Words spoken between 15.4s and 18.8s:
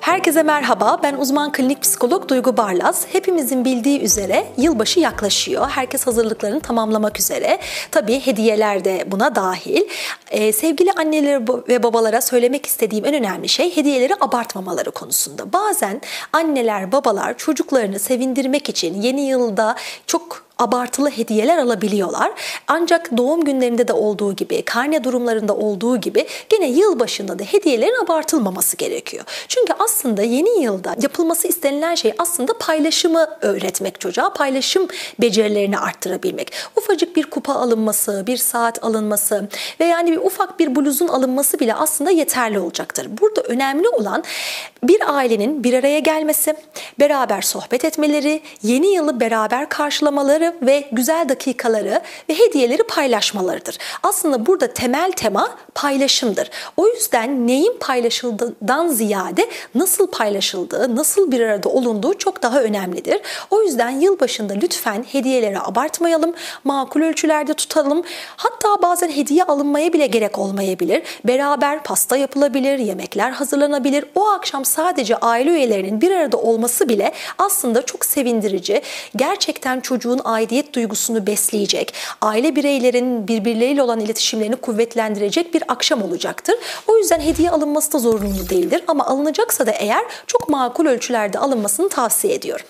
Bazen anneler, babalar çocuklarını sevindirmek